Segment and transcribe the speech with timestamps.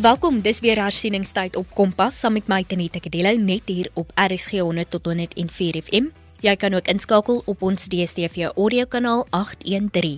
[0.00, 4.62] Welkom, dis weer hersieningstyd op Kompas saam met my Tenita Kadello net hier op RSG
[4.64, 6.06] 100 tot 104 FM.
[6.40, 10.16] Jy kan ook inskakel op ons DStv audiokanaal 813.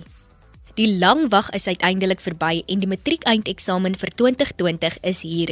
[0.79, 5.51] Die lang wag is uiteindelik verby en die matriekeindeeksamen vir 2020 is hier.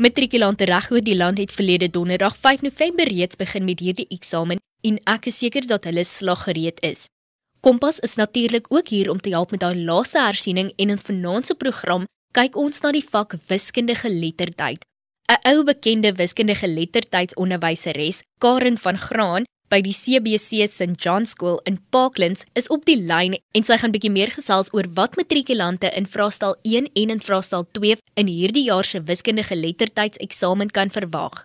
[0.00, 4.64] Matrikulante reg oor die land het verlede donderdag 5 November reeds begin met hierdie eksamen
[4.80, 7.04] en ek is seker dat hulle slaggereed is.
[7.60, 11.46] Kompas is natuurlik ook hier om te help met daai laaste hersiening en in vanaand
[11.46, 14.84] se program kyk ons na die vak wiskundige lettertyd.
[15.28, 21.76] 'n Ou bekende wiskundige lettertydsonderwyseres, Karen van Graan, by die CBC St John School in
[21.92, 26.08] Parklands is op die lyn en sy gaan bietjie meer gesels oor wat matrikulante in
[26.08, 31.44] vraestel 1 en in vraestel 2 in hierdie jaar se wiskundige lettertydseksamen kan verwag.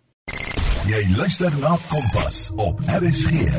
[0.88, 3.52] Jy luister na Kompas op RSG.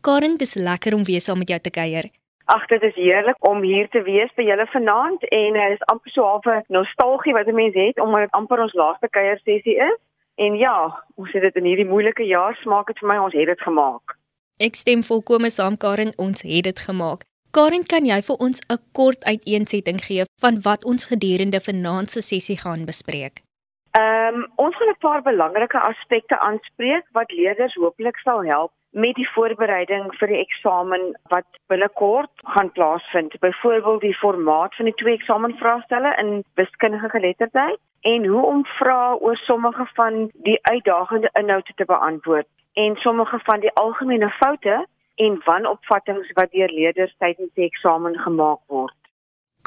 [0.00, 2.12] Karen, dis lekker om weer saam met jou te kuier.
[2.48, 6.12] Ag, dit is heerlik om hier te wees by julle vanaand en dit is amper
[6.14, 9.98] so half 'n nostalgie wat 'n mens het omdat dit amper ons laaste kuiersessie is.
[10.34, 13.46] En ja, ons het dit in hierdie moeilike jaar smaak dit vir my ons het
[13.46, 14.16] dit gemaak.
[14.56, 17.20] Ek stem volkome saam Karen, ons het dit gemaak.
[17.50, 22.20] Karen, kan jy vir ons 'n kort uiteensetting gee van wat ons gedurende vanaand se
[22.20, 23.47] sessie gaan bespreek?
[23.90, 29.14] Ehm um, ons gaan 'n paar belangrike aspekte aanspreek wat leerders hooplik sal help met
[29.14, 33.38] die voorbereiding vir die eksamen wat binnekort gaan plaasvind.
[33.40, 39.36] Byvoorbeeld die formaat van die twee eksamenvraestelle in wiskundige geletterdheid en hoe om vrae oor
[39.36, 46.30] sommige van die uitdagende inhoude te beantwoord en sommige van die algemene foute en wanopvattinge
[46.34, 48.97] wat deur leerders tydens die eksamen gemaak word.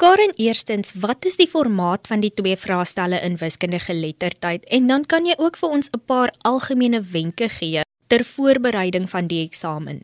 [0.02, 5.04] Karen, eerstens, wat is die formaat van die twee vraestelle in wiskundige geletterdheid en dan
[5.12, 9.98] kan jy ook vir ons 'n paar algemene wenke gee ter voorbereiding van die eksamen?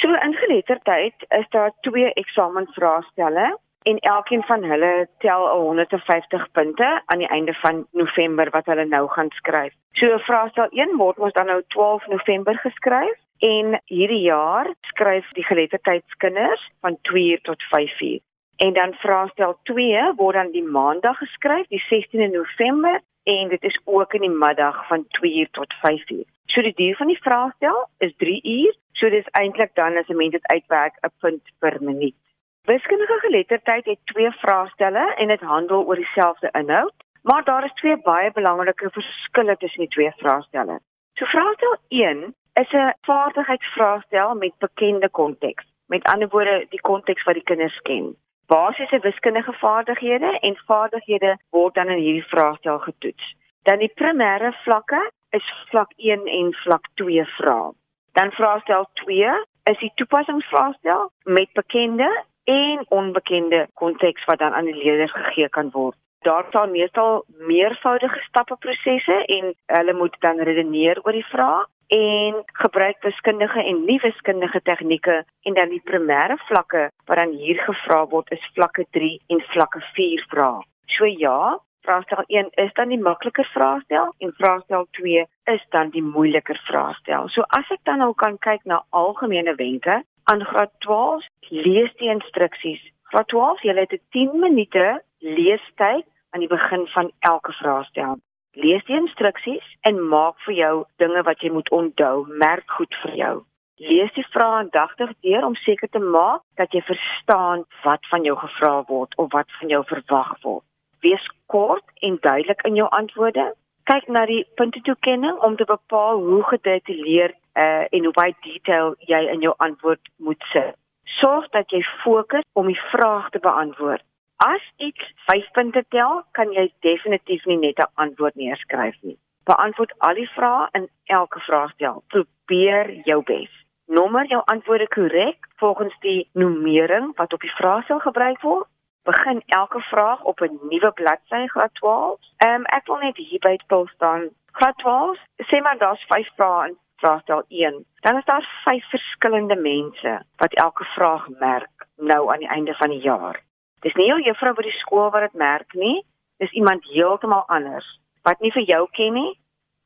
[0.00, 3.46] So in geletterdheid is daar twee eksamenvraestelle
[3.82, 9.08] en elkeen van hulle tel 150 punte aan die einde van November wat hulle nou
[9.08, 9.74] gaan skryf.
[9.92, 15.44] So vraestel 1 word ons dan nou 12 November geskryf en hierdie jaar skryf die
[15.44, 18.20] geletterdheidskinders van 2 uur tot 5 uur.
[18.56, 23.80] En dan vraestel 2 word dan die maandag geskryf, die 16de November en dit is
[23.84, 26.24] ook in die middag van 2 uur tot 5 uur.
[26.46, 28.76] So die duur van die vraestel is 3 uur.
[28.92, 32.14] So dis eintlik dan as 'n mens dit uitwerk 'n punt per minuut.
[32.62, 37.96] Wiskundige geletterdheid het twee vraestelle en dit handel oor dieselfde inhoud, maar daar is twee
[37.96, 40.80] baie belangrike verskille tussen die twee vraestelle.
[41.14, 45.64] So vraestel 1 is 'n vaardigheidsvraestel met bekende konteks.
[45.86, 48.16] Met ander woorde, die konteks wat die kinders ken.
[48.46, 53.34] Basiese wiskundige vaardighede en vaardighede word dan in hierdie vraestel getoets.
[53.62, 57.72] Dan die primêre vlakke is vlak 1 en vlak 2 vrae.
[58.12, 59.32] Dan vraestel 2
[59.70, 65.70] is die toepassingsvraestel met bekende en onbekende konteks wat dan aan die leerders gegee kan
[65.70, 65.96] word.
[66.26, 72.96] Daar staan meestal meervoudige stappeprosesse en hulle moet dan redeneer oor die vraag en gebruik
[73.00, 78.32] wiskundige en nie wiskundige tegnieke en dan die primêre vlakke wat dan hier gevra word
[78.34, 80.64] is vlakke 3 en vlakke 4 vrae.
[80.96, 86.02] So ja, vraestel 1 is dan die makliker vraestel en vraestel 2 is dan die
[86.02, 87.30] moeiliker vraestel.
[87.36, 91.30] So as ek dan nou kan kyk na algemene wenke aan graad 12,
[91.62, 92.82] lees die instruksies.
[93.14, 94.86] Graad 12, jy het 10 minute
[95.22, 98.16] leestyd aan die begin van elke vraestel.
[98.52, 103.18] Lees die instruksies en maak vir jou dinge wat jy moet onthou, merk goed vir
[103.22, 103.34] jou.
[103.76, 108.36] Lees die vrae aandagtig deur om seker te maak dat jy verstaan wat van jou
[108.40, 110.64] gevra word of wat van jou verwag word
[111.06, 113.54] wees kort en duidelik in jou antwoorde.
[113.90, 118.94] Kyk na die punte toekenning om te bepaal hoe gedetailleerd uh, en hoe baie detail
[119.12, 120.74] jy in jou antwoord moet sit.
[121.20, 124.02] Sorg dat jy fokus om die vraag te beantwoord.
[124.36, 129.18] As iets 5 punte tel, kan jy definitief nie net 'n antwoord neerskryf nie.
[129.44, 132.02] Beantwoord al die vrae in elke vraagstel.
[132.08, 133.52] Probeer jou bes.
[133.86, 138.66] Nommer jou antwoorde korrek volgens die nomering wat op die vraestel gebruik word
[139.04, 142.20] begin elke vraag op 'n nuwe bladsy graad 12.
[142.36, 144.28] Ehm um, ek wil net hier by stil staan.
[144.52, 145.18] Graad 12,
[145.48, 147.84] sê maar daar's 5 vrae in vraestel 1.
[148.00, 152.90] Dan is daar 5 verskillende mense wat elke vraag merk nou aan die einde van
[152.90, 153.44] die jaar.
[153.82, 156.02] Dis nie jou juffrou by die skool wat dit merk nie.
[156.38, 157.86] Dis iemand heeltemal anders
[158.26, 159.32] wat nie vir jou ken nie.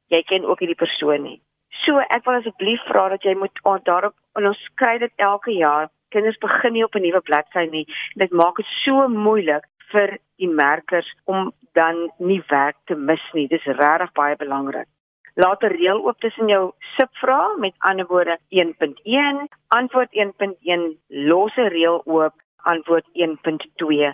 [0.08, 1.40] Jy ken ook nie die persoon nie.
[1.84, 5.90] So ek wil asseblief vra dat jy moet daarop en ons kry dit elke jaar
[6.10, 7.86] kinders begin nie op 'n nuwe bladsy nie.
[8.14, 13.46] Dit maak dit so moeilik vir die merkers om dan nie werk te mis nie.
[13.48, 14.88] Dis regtig baie belangrik.
[15.34, 22.02] Laat 'n reël oop tussen jou subvrae met ander woorde 1.1, antwoord 1.1, losse reël
[22.04, 24.12] oop, antwoord 1.2.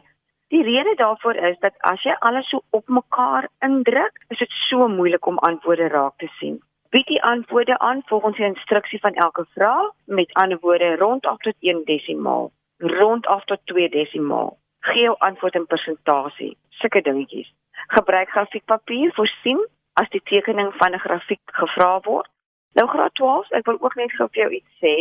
[0.49, 4.89] Die rede daarvoor is dat as jy alles so op mekaar indruk, is dit so
[4.89, 6.61] moeilik om antwoorde raak te sien.
[6.91, 11.55] Bied die antwoorde aan volgens die instruksie van elke vraag met ander woorde rondaf tot
[11.61, 14.59] 1 desimaal, rondaf tot 2 desimaal.
[14.81, 17.53] Gee jou antwoord in persentasie, sulke dingetjies.
[17.87, 22.31] Gebruik grafiekpapier voorsien as die tekening van 'n grafiek gevra word.
[22.73, 24.95] Nou graad 12, ek wil ook net gou vir jou iets sê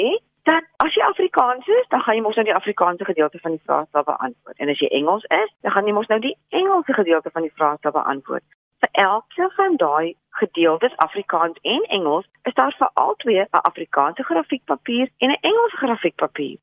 [0.46, 3.64] dat as jy Afrikaans is, dan gaan jy mos nou die Afrikaanse gedeelte van die
[3.66, 4.58] vraestel beantwoord.
[4.62, 7.56] En as jy Engels is, dan gaan jy mos nou die Engelse gedeelte van die
[7.56, 8.46] vraestel beantwoord.
[8.84, 15.10] Vir elke van daai gedeeltes Afrikaans en Engels, is daar vir albei 'n Afrikaanse grafiekpapier
[15.18, 16.58] en 'n Engelse grafiekpapier.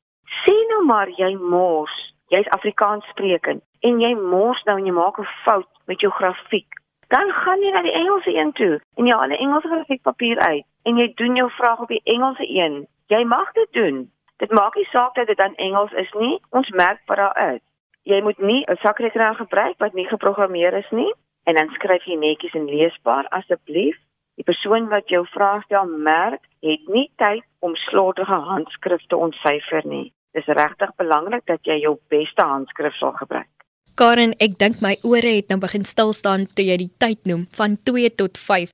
[0.45, 5.19] Sien nou maar jy mors, jy's Afrikaans sprekend en jy mors nou en jy maak
[5.19, 6.67] 'n fout met jou grafiek.
[7.07, 10.65] Dan gaan jy na die Engelse een toe en jy haal 'n Engelse grafiekpapier uit
[10.83, 14.11] en jy doen jou vraag op die Engelse een Jy mag dit doen.
[14.37, 16.39] Dit maak nie saak dat dit dan Engels is nie.
[16.49, 17.61] Ons merk wat daar is.
[18.03, 21.13] Jy moet nie 'n sakrekenaar gebruik wat nie geprogrammeer is nie
[21.43, 23.95] en dan skryf jy netjies en leesbaar asseblief.
[24.35, 29.85] Die persoon wat jou vraag stel merk het nie tyd om slordige handskrif te ontsyfer
[29.85, 30.13] nie.
[30.31, 33.49] Dis regtig belangrik dat jy jou beste handskrif sal gebruik.
[33.95, 37.45] Karen, ek dink my ore het nou begin stil staan toe jy die tyd noem
[37.59, 38.73] van 2 tot 5.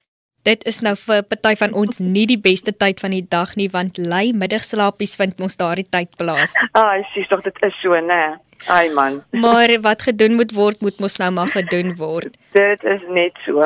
[0.50, 3.68] Dit is nou vir party van ons nie die beste tyd van die dag nie
[3.74, 6.56] want lei middagslaapies vind ons daardie tyd plaas.
[6.74, 8.40] Ai, sies tog dit is so, né?
[8.74, 9.22] Ai man.
[9.46, 12.34] maar wat gedoen moet word, moet mos nou maar gedoen word.
[12.58, 13.62] dit is net so.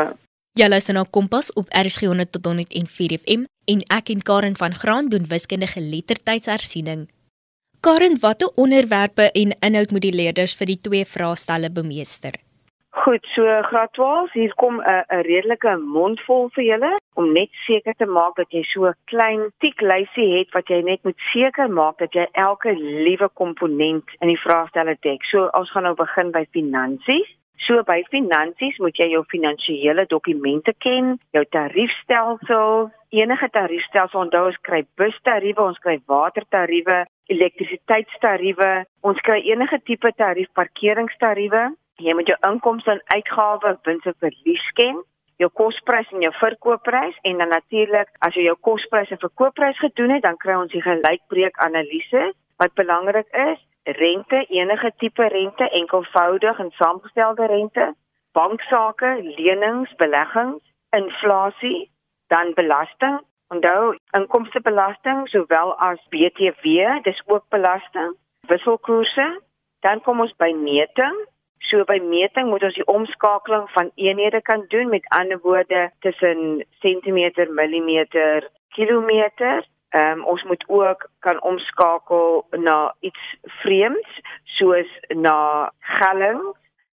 [0.59, 4.75] Jy luister na Kompas op RSG 100 tot 104 FM en ek en Karen van
[4.75, 7.07] Graan doen wiskundige lettertydshersiening.
[7.83, 12.43] Karen, watter onderwerpe en inhoud moet die leerders vir die twee vraestelle bemeester?
[12.95, 17.94] Goed, so graad 12, hier kom 'n 'n redelike mondvol vir julle om net seker
[17.98, 21.98] te maak dat jy so 'n klein tiklysie het wat jy net moet seker maak
[21.98, 25.24] dat jy elke liewe komponent in die vraestelle dek.
[25.24, 27.30] So ons gaan nou begin by finansies.
[27.66, 34.62] So by finansies moet jy jou finansiële dokumente ken, jou tariefstelsel, enige tariefstelsel onthou ons
[34.62, 41.74] kry bustariewe, ons kry watertariewe, elektrisiteitstariewe, ons kry enige tipe tarief parkeringstariewe
[42.04, 44.98] Jy moet jou inkomste en uitgawes, wins en verlies ken,
[45.40, 50.18] jou kosprys en jou verkoopprys en dan natuurlik as jy jou kosprys en verkoopprys gedoen
[50.18, 52.36] het, dan kry ons die gelykbreek analises.
[52.60, 53.62] Wat belangrik is,
[54.00, 57.90] rente, enige tipe rente, enkelvoudig en saamgestelde rente,
[58.36, 61.90] banksake, lenings, beleggings, inflasie,
[62.28, 63.22] dan belasting.
[63.54, 68.16] Onthou, inkomstebelasting sowel as BTW, dis ook belasting,
[68.52, 69.28] wisselkoerse.
[69.84, 71.18] Dan kom ons by meting
[71.69, 76.65] So by meting moet ons die omskakeling van eenhede kan doen met ander woorde tussen
[76.83, 79.63] sentimeter, millimeter, kilometer.
[79.94, 86.42] Ehm um, ons moet ook kan omskakel na iets vreemds soos na gelling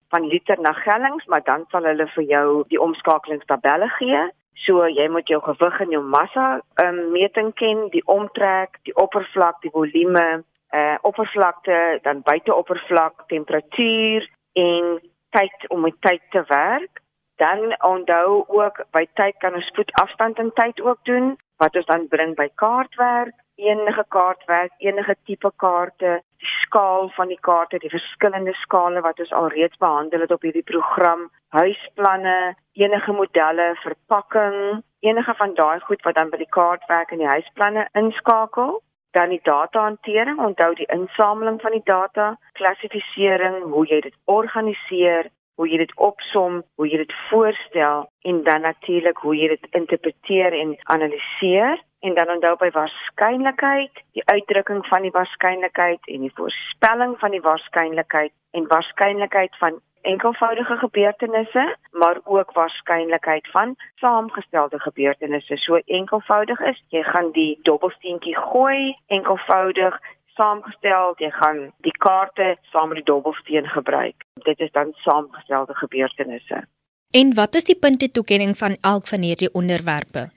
[0.09, 4.23] van liter na gellings, maar dan sal hulle vir jou die omskakelingstabelle gee.
[4.67, 6.49] So jy moet jou gewig en jou massa
[6.83, 13.25] ehm um, meting ken, die omtrek, die oppervlak, die volume, eh uh, oppervlakte, dan buiteoppervlak,
[13.27, 15.01] temperatuur, en
[15.31, 17.01] tyd om met tyd te werk.
[17.37, 22.09] Dan onthou ook by tyd kan ons spoedafstand en tyd ook doen wat ons dan
[22.09, 28.55] bring by kaartwerk, enige kaartwerk, enige tipe kaarte, die skaal van die kaarte, die verskillende
[28.63, 35.55] skale wat ons alreeds behandel het op hierdie program, huisplanne, enige modelle, verpakking, enige van
[35.55, 38.79] daai goed wat dan by die kaartwerk en die huisplanne inskakel
[39.11, 45.67] dan die datahantering, onthou die insameling van die data, klassifisering, hoe jy dit organiseer, hoe
[45.69, 50.77] jy dit opsom, hoe jy dit voorstel en dan natuurlik hoe jy dit interpreteer en
[50.95, 57.35] analiseer en dan onthou by waarskynlikheid, die uitdrukking van die waarskynlikheid en die voorspelling van
[57.35, 65.57] die waarskynlikheid en waarskynlikheid van enkelvoudige gebeurtenisse, maar ook waarskynlikheid van saamgestelde gebeurtenisse.
[65.57, 70.01] So enkelvoudig is, jy gaan die dobbelsteentjie gooi, enkelvoudig
[70.39, 74.25] saamgestel, jy gaan die kaarte saam met die dobbelsteen gebruik.
[74.47, 76.63] Dit is dan saamgestelde gebeurtenisse.
[77.11, 80.29] En wat is die punte toekenning van elk van hierdie onderwerpe?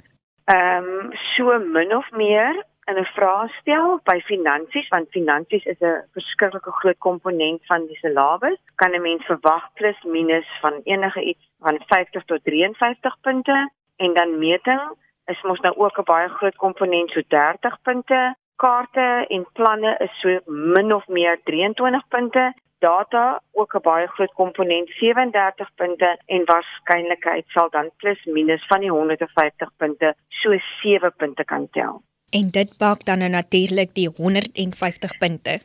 [0.45, 5.79] Ehm um, so min of meer in 'n vraag stel by finansies want finansies is
[5.81, 8.59] 'n verskriklike groot komponent van die syllabus.
[8.75, 14.13] Kan 'n mens verwag plus minus van enige iets van 50 tot 53 punte en
[14.13, 14.81] dan meting
[15.25, 18.35] is mos nou ook 'n baie groot komponent so 30 punte.
[18.55, 22.53] Kaarte en planne is so min of meer 23 punte.
[22.79, 28.79] Data ook 'n baie groot komponent 37 punte en waarskynlikheid sal dan plus minus van
[28.79, 32.01] die 150 punte so 7 punte kan tel.
[32.31, 35.59] En dit maak dan nou natuurlik die 150 punte.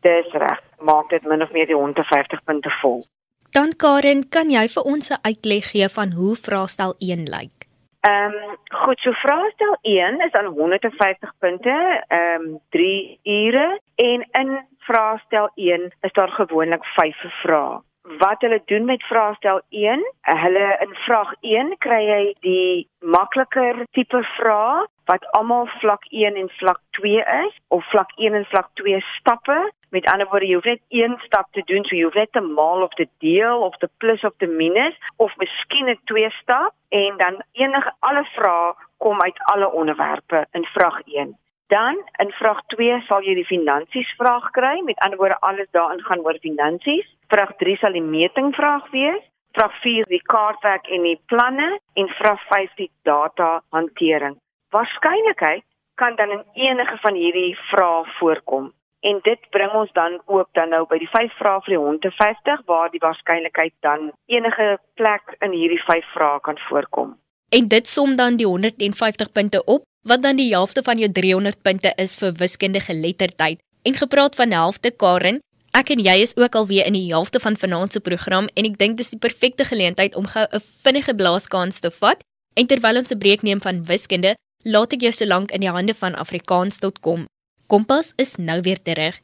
[0.00, 0.60] Dis reg.
[0.82, 3.04] maak dit min of meer die 150 punte vol.
[3.50, 7.56] Dan Karen, kan jy vir ons 'n uitleg gee van hoe vraestel 1 lyk?
[8.00, 11.76] Ehm um, goed, so vraestel 1 is dan 150 punte,
[12.08, 18.62] ehm um, 3 ure en in vraestel 1 is daar gewoonlik 5 vrae wat hulle
[18.64, 20.12] doen met vraestel 1.
[20.20, 26.48] Hulle in vraag 1 kry jy die makliker tipe vrae wat almal vlak 1 en
[26.48, 29.72] vlak 2 is of vlak 1 en vlak 2 stappe.
[29.90, 32.40] Met ander woorde, jy hoef net een stap te doen, so jy hoef net te
[32.40, 36.72] maal of te deel of te plus of te minus of miskien 'n twee stap
[36.88, 41.36] en dan enige alle vrae kom uit alle onderwerpe in vraag 1.
[41.66, 44.80] Dan in vraag 2 sal jy die finansies vraag kry.
[44.84, 47.08] Met ander woorde alles daarin gaan oor finansies.
[47.32, 49.24] Vraag 3 sal die meting vraag wees.
[49.56, 54.41] Vraag 4 die kaartwerk en die planne en vraag 5 die data hantering.
[54.72, 55.64] Waarskynlikheid
[55.94, 58.72] kan dan in enige van hierdie vrae voorkom.
[59.00, 62.62] En dit bring ons dan ook dan nou by die 5 vrae vir die 150
[62.70, 67.16] waar die waarskynlikheid dan enige plek in hierdie 5 vrae kan voorkom.
[67.52, 71.62] En dit som dan die 150 punte op wat dan die helfte van jou 300
[71.62, 73.60] punte is vir wiskundige geletterdheid.
[73.82, 75.40] En gepraat van helfte Karen,
[75.76, 78.70] ek en jy is ook al weer in die helfte van vanaand se program en
[78.70, 82.24] ek dink dis die perfekte geleentheid om gou 'n vinnige blaaskans te vat.
[82.54, 85.94] En terwyl ons 'n breek neem van wiskunde, laat ek jou solank in die hande
[85.94, 87.26] van afrikaans.com.
[87.66, 89.20] Kompas is nou weer terug.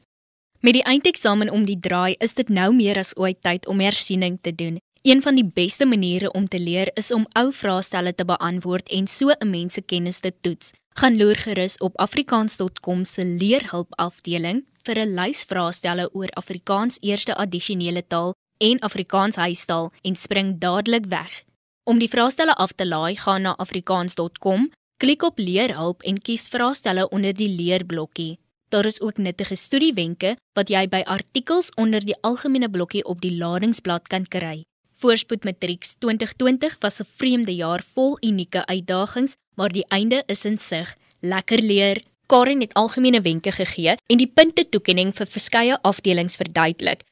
[0.61, 4.39] Met die eindeksamen om die draai, is dit nou meer as ooit tyd om hersiening
[4.43, 4.79] te doen.
[5.03, 9.07] Een van die beste maniere om te leer is om ou vraestelle te beantwoord en
[9.07, 10.73] so 'n mens se kennis te toets.
[10.99, 17.35] Gaan loer gerus op afrikaans.com se leerhulp afdeling vir 'n lys vraestelle oor Afrikaans eerste
[17.35, 21.45] addisionele taal en Afrikaans huistaal en spring dadelik weg.
[21.85, 27.07] Om die vraestelle af te laai, gaan na afrikaans.com, klik op leerhulp en kies vraestelle
[27.15, 28.39] onder die leerblokkie.
[28.69, 33.37] Daar is ook nuttige studiewenke wat jy by artikels onder die algemene blokkie op die
[33.39, 34.65] ladingsblad kan kry.
[34.99, 40.59] Voorspoed Matrieks 2020 was 'n vreemde jaar vol unieke uitdagings, maar die einde is in
[40.59, 40.97] sig.
[41.21, 42.03] Lekker leer.
[42.27, 47.03] Karen het algemene wenke gegee en die punte toekenning vir verskeie afdelings verduidelik.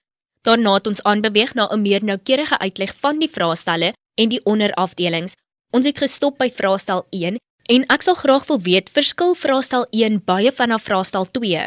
[0.42, 5.32] Daarna het ons aanbeweeg na 'n meer noukeurige uitleg van die vraestelle en die onderafdelings.
[5.70, 7.36] Ons het gestop by vraestel 1
[7.74, 11.66] en ek sal graag wil weet verskil vraestel 1 baie vanaf vraestel 2.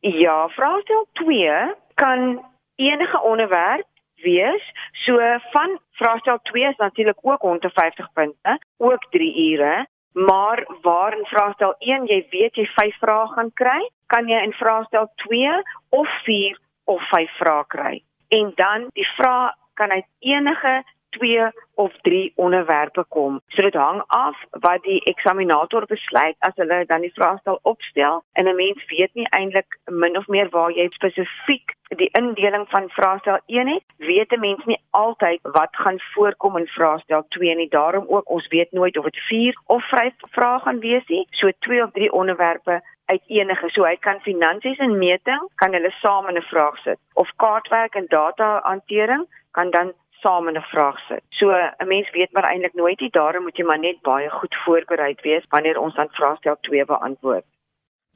[0.00, 2.40] Ja, vraestel 2 kan
[2.76, 4.64] enige onderwerp wees.
[5.04, 5.18] So
[5.52, 11.74] van vraestel 2 is natuurlik ook 150 punte, ook 3 ure, maar waar in vraestel
[11.78, 16.58] 1 jy weet jy 5 vrae gaan kry, kan jy in vraestel 2 of 4
[16.84, 17.94] of 5 vrae kry.
[18.28, 20.82] En dan die vrae kan uit enige
[21.18, 23.40] 2 of 3 onderwerpe kom.
[23.48, 28.48] So dit hang af wat die eksaminator besluit as hulle dan die vraestel opstel en
[28.48, 33.38] 'n mens weet nie eintlik min of meer waar jy spesifiek die indeling van vraestel
[33.46, 33.84] 1 het.
[33.96, 37.68] Weet 'n mens nie altyd wat gaan voorkom in vraestel 2 nie.
[37.68, 41.26] Daarom ook ons weet nooit of dit 4 of 5 vrae gaan wees nie.
[41.30, 45.90] So 2 of 3 onderwerpe uit enige so hy kan finansies en meting kan hulle
[46.00, 49.92] saam in 'n vraag sit of kaartwerk en data hantering kan dan
[50.24, 51.22] saam in 'n vraag sit.
[51.38, 54.54] So 'n mens weet maar eintlik nooit nie, daarom moet jy maar net baie goed
[54.64, 57.44] voorberei wees wanneer ons dan vraestel 2 beantwoord.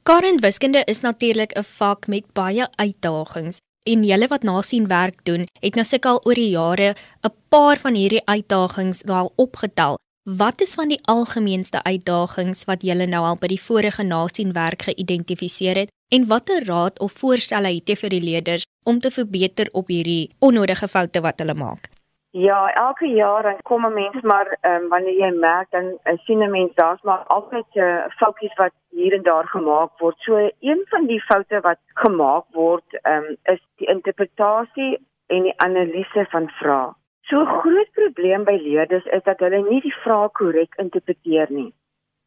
[0.03, 3.57] Karen wiskunde is natuurlik 'n vak met baie uitdagings.
[3.83, 7.93] En julle wat nasien werk doen, het nou sukkel oor die jare 'n paar van
[7.93, 9.97] hierdie uitdagings daal opgetel.
[10.23, 14.81] Wat is van die algemeenste uitdagings wat julle nou al by die vorige nasien werk
[14.81, 19.69] geïdentifiseer het en watter raad of voorstelle het jy vir die leerders om te verbeter
[19.71, 21.89] op hierdie onnodige foute wat hulle maak?
[22.31, 26.17] Ja, elke jaar dan kom 'n mens maar ehm um, wanneer jy merk dan uh,
[26.17, 29.89] sien 'n mens daar's maar altyd 'n uh, eh, foutjies wat hier en daar gemaak
[29.97, 30.17] word.
[30.17, 35.57] So een van die foute wat gemaak word ehm um, is die interpretasie en die
[35.57, 36.93] analise van vrae.
[37.21, 41.73] So groot probleem by leerders is dat hulle nie die vrae korrek interpreteer nie.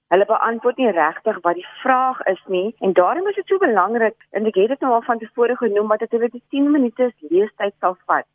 [0.09, 4.16] Hulle beantwoord nie regtig wat die vraag is nie en daarom is dit so belangrik
[4.30, 7.75] en ek het dit nou al van tevore genoem dat hulle dit 10 minute leestyd
[7.80, 8.26] sal vat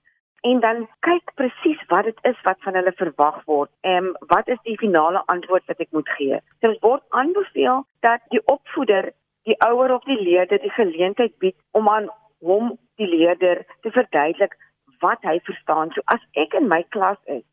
[0.47, 4.61] en dan kyk presies wat dit is wat van hulle verwag word en wat is
[4.69, 6.39] die finale antwoord wat ek moet gee.
[6.65, 9.11] Dit word aanbeveel dat die opvoeder
[9.49, 12.09] die ouer of die leerder die geleentheid bied om aan
[12.49, 14.55] hom die leerder te verduidelik
[15.03, 15.91] wat hy verstaan.
[15.95, 17.45] So as ek in my klas is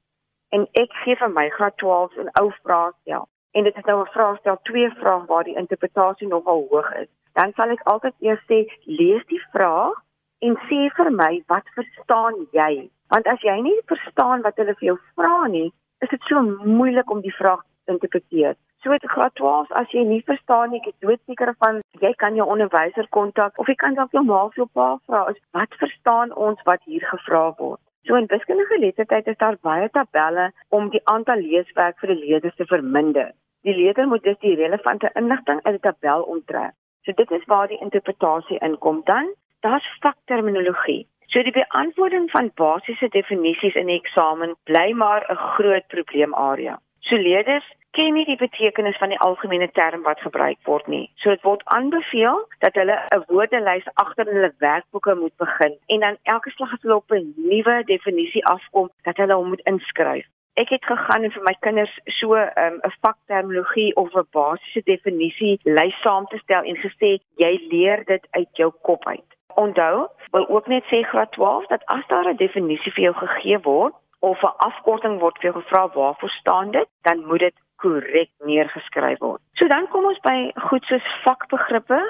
[0.54, 3.98] en ek gee vir my graad 12 'n ou vraag stel en dit is nou
[4.02, 8.44] 'n vraestel twee vrae waar die interpretasie nogal hoog is, dan sal ek altyd eers
[8.50, 10.03] sê lees die vraag
[10.46, 12.88] en sê vir my wat verstaan jy?
[13.12, 15.70] Want as jy nie verstaan wat hulle vir jou vra nie,
[16.04, 18.56] is dit so moeilik om die vraag te interpreteer.
[18.84, 22.36] So dit graad 12 as jy nie verstaan nie, ek is doodseker van jy kan
[22.36, 25.78] jou onderwyser kontak of jy kan dalk jou ma of jou pa vra, is wat
[25.80, 27.80] verstaan ons wat hier gevra word?
[28.04, 32.56] So in wiskundige lettertyd is daar baie tabelle om die aantal leeswerk vir die leerders
[32.60, 33.32] te verminder.
[33.64, 36.76] Die leerder moet dus die relevante inligting uit die tabel onttrek.
[37.08, 39.32] So dit is waar die interpretasie inkom dan.
[39.64, 41.06] Daar's vakterminologie.
[41.33, 46.75] So die beantwoording van basiese definisies in die eksamen bly maar 'n groot probleemarea.
[47.00, 51.11] So leerders ken nie die betekenis van die algemene term wat gebruik word nie.
[51.14, 56.16] So dit word aanbeveel dat hulle 'n woordelys agter hulle werkboeke moet begin en dan
[56.23, 60.26] elke slag as hulle op 'n nuwe definisie afkom, dat hulle hom moet inskryf.
[60.54, 64.83] Ek het gegaan en vir my kinders so um, 'n um, vakterminologie of 'n basiese
[64.85, 69.33] definisie lys saam te stel en gesê jy leer dit uit jou kop uit.
[69.54, 73.58] Onthou, wil ook net sê graad 12 dat as daar 'n definisie vir jou gegee
[73.58, 78.30] word of 'n afkorting word vir jou gevra waarvoor staan dit, dan moet dit korrek
[78.38, 79.40] neergeskryf word.
[79.52, 82.00] So dan kom ons by goed soos vakbegrippe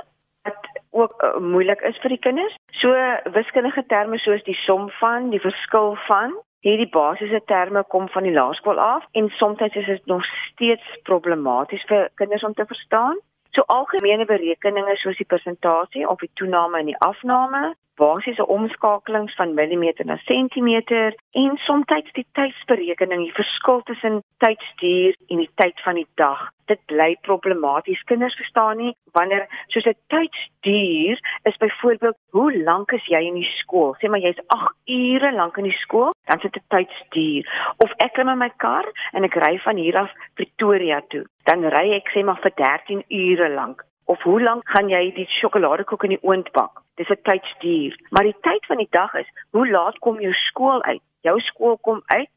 [0.45, 2.57] wat ook uh, moeilik is vir die kinders.
[2.81, 2.89] So
[3.37, 8.33] wiskundige terme soos die som van, die verskil van, hierdie basiese terme kom van die
[8.33, 13.19] laerskool af en soms is dit nog steeds problematies vir kinders om te verstaan.
[13.55, 19.55] So algemene berekeninge soos die persentasie of die toename en die afname, basiese omskakelings van
[19.55, 21.87] millimeter na sentimeter en soms
[22.19, 26.51] die tydsberekening, die verskil tussen tydstuur en die tyd van die dag.
[26.71, 28.03] Dit bly problematies.
[28.09, 33.53] Kinders verstaan nie wanneer soos 'n tydstuur is byvoorbeeld hoe lank is jy in die
[33.61, 33.95] skool?
[34.01, 37.45] Sê maar jy's 8 ure lank in die skool, dan sit 'n tydstuur.
[37.77, 41.65] Of ek klim in my kar en ek ry van hier af Pretoria toe, dan
[41.65, 46.05] ry ek sê maar vir 13 ure lank of hoe lank gaan jy die sjokoladekoek
[46.05, 46.83] in die oond bak?
[46.97, 47.93] Dis 'n tydstuur.
[48.11, 51.03] Maar die tyd van die dag is, hoe laat kom jou skool uit?
[51.21, 52.29] Jou skool kom uit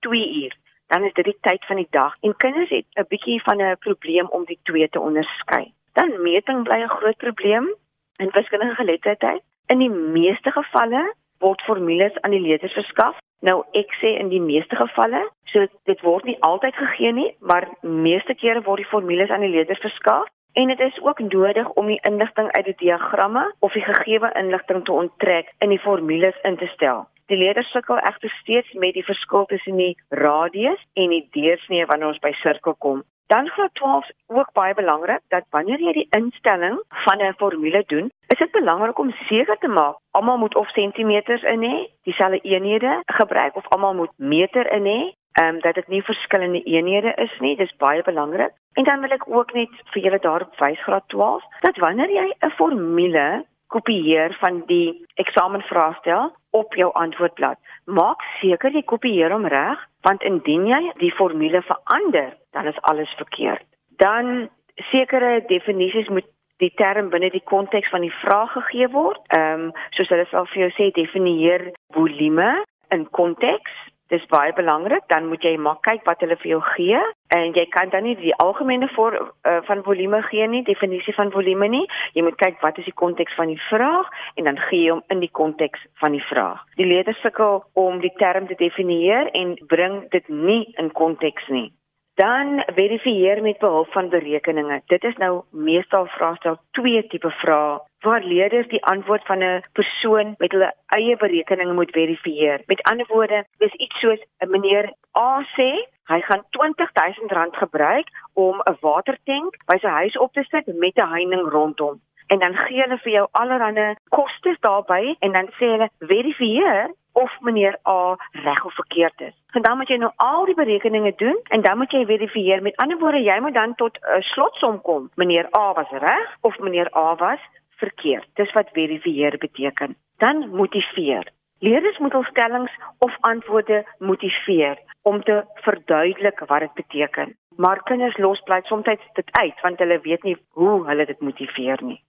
[0.00, 0.54] 2 uur.
[0.86, 2.14] Dan is dit die tyd van die dag.
[2.20, 5.72] En kinders het 'n bietjie van 'n probleem om die twee te onderskei.
[5.92, 7.74] Dan meting bly 'n groot probleem
[8.16, 9.42] in wiskundige geletterdheid.
[9.66, 13.18] In die meeste gevalle word formules aan die leerders verskaf.
[13.40, 17.68] Nou ek sê in die meeste gevalle, so dit word nie altyd gegee nie, maar
[17.80, 21.86] meeste kere word die formules aan die leerders verskaf en dit is ook nodig om
[21.86, 26.56] die inligting uit die diagramme of die gegeewe inligting te onttrek in die formules in
[26.56, 27.04] te stel.
[27.26, 32.12] Die leerders sukkel egter steeds met die verskil tussen die radius en die deursnee wanneer
[32.12, 33.02] ons by sirkel kom.
[33.26, 38.10] Dan graad 12 ook baie belangrik dat wanneer jy die instelling van 'n formule doen,
[38.28, 43.02] is dit belangrik om seker te maak almal moet of sentimeters in hê, dieselfde eenhede
[43.06, 45.00] gebruik of almal moet meter in hê
[45.40, 48.52] ehm um, dat dit nie verskillende eenhede is nie, dis baie belangrik.
[48.72, 52.32] En dan wil ek ook net vir julle daarop wys graad 12 dat wanneer jy
[52.40, 59.82] 'n formule kopieer van die eksamenvraestel op jou antwoordblad, maak seker jy kopieer hom reg,
[60.06, 63.66] want indien jy die formule verander, dan is alles verkeerd.
[64.02, 64.48] Dan
[64.90, 66.28] sekere definisies moet
[66.62, 69.20] die term binne die konteks van die vraag gegee word.
[69.36, 72.48] Ehm um, soos hulle sal vir jou sê definieer volume
[72.94, 73.76] in konteks
[74.12, 76.98] Dis baie belangrik, dan moet jy maar kyk wat hulle vir jou gee
[77.34, 81.32] en jy kan dan nie die algemene voor uh, van volume gee nie, definisie van
[81.34, 81.82] volume nie.
[82.14, 84.06] Jy moet kyk wat is die konteks van die vraag
[84.38, 86.62] en dan gee jy hom in die konteks van die vraag.
[86.78, 91.72] Die leerders sukkel om die term te definieer en bring dit nie in konteks nie.
[92.16, 94.82] Dan verifieer met behulp van berekeninge.
[94.86, 100.34] Dit is nou meestal vraestel 2 tipe vrae waar leerders die antwoord van 'n persoon
[100.38, 102.62] met hulle eie berekeninge moet verifieer.
[102.66, 105.70] Met ander woorde, dis iets soos 'n meneer A sê
[106.04, 111.12] hy gaan R20000 gebruik om 'n watertank by sy huis op te sit met 'n
[111.12, 112.00] heining rondom.
[112.26, 117.36] En dan gee hulle vir jou allerlei kostes daarbey en dan sê hulle verifieer of
[117.40, 119.34] meneer A reg of verkeerd is.
[119.52, 122.62] En dan moet jy nou al die berekeninge doen en dan moet jy verifieer.
[122.62, 125.10] Met ander woorde, jy moet dan tot 'n uh, slotsom kom.
[125.14, 127.40] Meneer A was reg of meneer A was
[127.76, 128.28] verkeerd.
[128.34, 129.96] Dis wat verifieer beteken.
[130.16, 131.32] Dan motiveer.
[131.58, 137.36] Leerders moet hul stellings of antwoorde motiveer om te verduidelik wat dit beteken.
[137.56, 141.82] Maar kinders los bly soms dit uit want hulle weet nie hoe hulle dit motiveer
[141.82, 142.02] nie.